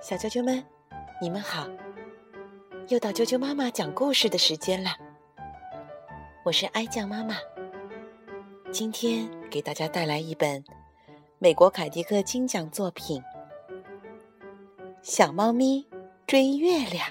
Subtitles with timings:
[0.00, 0.64] 小啾啾们，
[1.20, 1.68] 你们好！
[2.88, 4.90] 又到啾啾妈妈讲故事的时间了。
[6.42, 7.36] 我是哀酱妈妈，
[8.72, 10.64] 今天给大家带来一本
[11.38, 13.20] 美国凯迪克金奖作品
[15.02, 15.86] 《小猫咪
[16.26, 17.06] 追月亮》。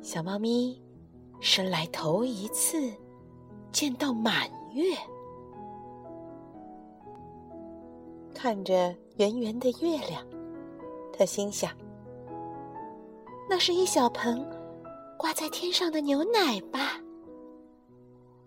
[0.00, 0.82] 小猫咪
[1.42, 2.90] 生来头一次。
[3.72, 4.96] 见到满月，
[8.34, 10.26] 看着圆圆的月亮，
[11.16, 11.70] 他心想
[13.48, 14.44] ：“那是一小盆
[15.16, 17.00] 挂在天上的牛奶吧？”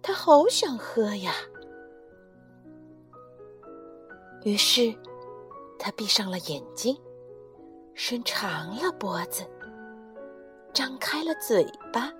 [0.04, 1.34] 他好想喝呀。
[4.44, 4.94] 于是，
[5.80, 7.00] 他闭上了眼睛，
[7.94, 9.46] 伸长了脖子，
[10.74, 12.12] 张开了嘴巴，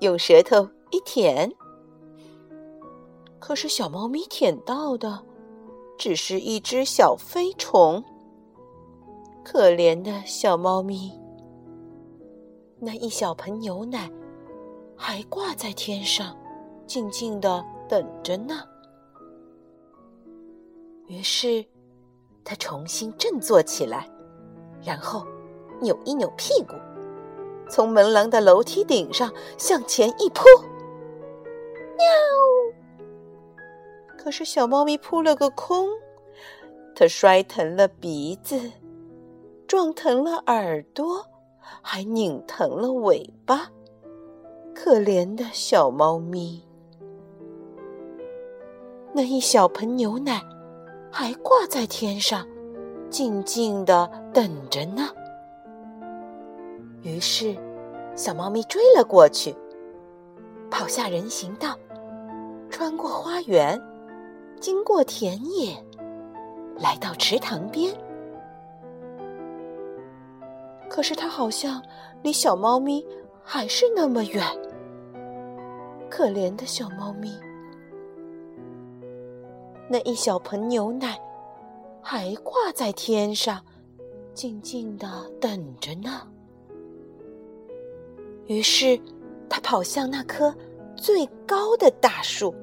[0.00, 1.48] 用舌头一舔。
[3.40, 5.24] 可是小猫咪舔到的，
[5.98, 8.04] 只是一只小飞虫。
[9.42, 11.18] 可怜的小猫咪，
[12.78, 14.08] 那一小盆牛奶
[14.94, 16.36] 还挂在天上，
[16.86, 18.62] 静静的等着呢。
[21.06, 21.64] 于是，
[22.44, 24.08] 它重新振作起来，
[24.84, 25.26] 然后
[25.80, 26.74] 扭一扭屁股，
[27.68, 30.44] 从门廊的楼梯顶上向前一扑，
[31.96, 32.06] 喵！
[34.22, 35.88] 可是小猫咪扑了个空，
[36.94, 38.60] 它摔疼了鼻子，
[39.66, 41.24] 撞疼了耳朵，
[41.80, 43.70] 还拧疼了尾巴。
[44.74, 46.62] 可怜的小猫咪，
[49.14, 50.42] 那一小盆牛奶
[51.10, 52.46] 还挂在天上，
[53.08, 55.08] 静静的等着呢。
[57.00, 57.56] 于是，
[58.14, 59.56] 小猫咪追了过去，
[60.70, 61.74] 跑下人行道，
[62.68, 63.80] 穿过花园。
[64.60, 65.74] 经过田野，
[66.78, 67.94] 来到池塘边，
[70.86, 71.82] 可是它好像
[72.22, 73.02] 离小猫咪
[73.42, 74.44] 还是那么远。
[76.10, 77.34] 可怜的小猫咪，
[79.88, 81.18] 那一小盆牛奶
[82.02, 83.64] 还挂在天上，
[84.34, 85.08] 静静的
[85.40, 86.28] 等着呢。
[88.46, 89.00] 于是，
[89.48, 90.54] 它跑向那棵
[90.96, 92.54] 最高的大树，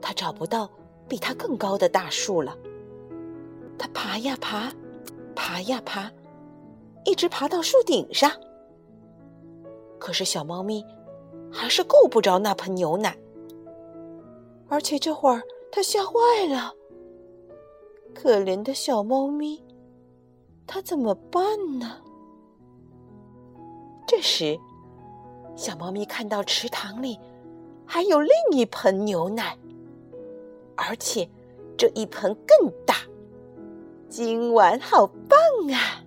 [0.00, 0.66] 它找不到。
[1.08, 2.56] 比它更高的大树了，
[3.78, 4.70] 它爬呀爬，
[5.34, 6.10] 爬呀爬，
[7.04, 8.30] 一直爬到树顶上。
[9.98, 10.84] 可是小猫咪
[11.50, 13.16] 还是够不着那盆牛奶，
[14.68, 15.42] 而且这会儿
[15.72, 16.12] 它吓坏
[16.48, 16.72] 了。
[18.14, 19.62] 可怜的小猫咪，
[20.66, 21.42] 它怎么办
[21.78, 21.96] 呢？
[24.06, 24.58] 这时，
[25.56, 27.18] 小猫咪看到池塘里
[27.86, 29.56] 还有另一盆牛奶。
[30.78, 31.28] 而且，
[31.76, 32.94] 这一盆更大。
[34.08, 35.38] 今晚好棒
[35.74, 36.02] 啊！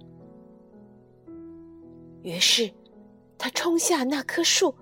[2.23, 2.73] 于是，
[3.37, 4.73] 他冲下那棵树，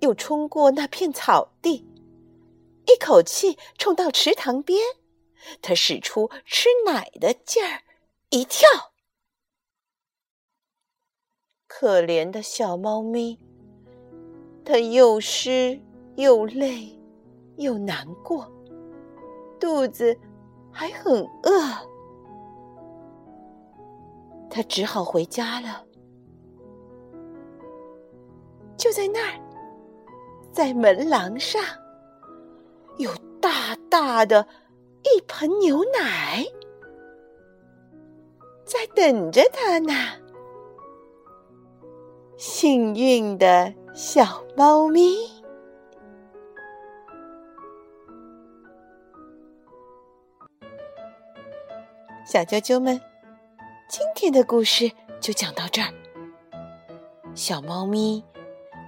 [0.00, 1.84] 又冲过那片草地，
[2.86, 4.78] 一口气冲到池塘边。
[5.60, 7.82] 他使出吃奶的劲儿，
[8.30, 8.68] 一跳。
[11.66, 13.38] 可怜的小猫咪，
[14.64, 15.80] 它又湿
[16.16, 16.96] 又累
[17.56, 18.53] 又难过。
[19.64, 20.14] 肚子
[20.70, 21.50] 还很饿，
[24.50, 25.82] 他只好回家了。
[28.76, 29.40] 就在那儿，
[30.52, 31.62] 在门廊上，
[32.98, 33.10] 有
[33.40, 34.46] 大大的
[35.02, 36.44] 一盆牛奶，
[38.66, 39.94] 在等着他呢。
[42.36, 45.42] 幸运的小猫咪。
[52.24, 52.98] 小啾啾们，
[53.86, 54.90] 今天的故事
[55.20, 55.88] 就讲到这儿。
[57.34, 58.24] 小猫咪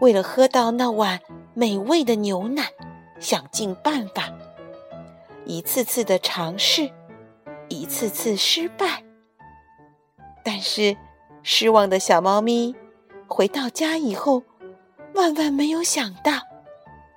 [0.01, 1.21] 为了喝到那碗
[1.53, 2.71] 美味的牛奶，
[3.21, 4.33] 想尽办法，
[5.45, 6.91] 一次次的尝试，
[7.69, 9.05] 一次次失败。
[10.43, 10.97] 但是，
[11.43, 12.75] 失望的小猫咪
[13.29, 14.43] 回到家以后，
[15.15, 16.33] 万万没有想到，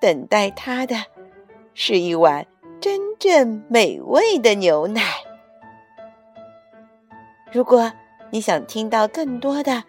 [0.01, 0.97] 等待它的
[1.73, 2.45] 是一碗
[2.81, 5.01] 真正美味的牛奶。
[7.51, 7.91] 如果
[8.29, 9.83] 你想听到更多的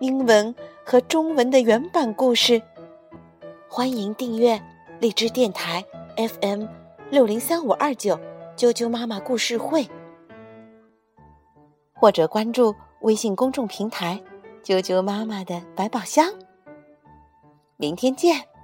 [0.00, 0.54] 英文
[0.84, 2.62] 和中文的原版故事，
[3.68, 4.60] 欢迎订阅
[4.98, 5.84] 荔枝电台
[6.16, 6.64] FM
[7.10, 8.18] 六零三五二九
[8.56, 9.86] 啾啾妈妈故事会，
[11.94, 14.18] 或者关注微信公众平台
[14.64, 16.32] “啾啾妈妈的百宝箱”。
[17.76, 18.55] 明天见。